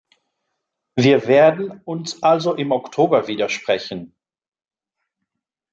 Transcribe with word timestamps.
Wir 0.95 1.27
werden 1.27 1.79
uns 1.85 2.23
also 2.23 2.55
im 2.55 2.71
Oktober 2.71 3.27
wieder 3.27 3.49
sprechen. 3.49 4.15